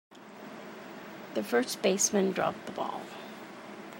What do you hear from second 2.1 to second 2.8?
dropped the